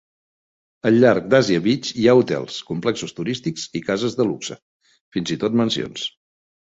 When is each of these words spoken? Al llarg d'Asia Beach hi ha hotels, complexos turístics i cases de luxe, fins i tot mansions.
Al 0.89 0.95
llarg 1.01 1.25
d'Asia 1.33 1.59
Beach 1.65 1.91
hi 2.03 2.07
ha 2.07 2.15
hotels, 2.19 2.55
complexos 2.69 3.13
turístics 3.19 3.65
i 3.81 3.81
cases 3.91 4.15
de 4.21 4.27
luxe, 4.31 4.57
fins 5.17 5.35
i 5.37 5.39
tot 5.45 5.59
mansions. 5.63 6.07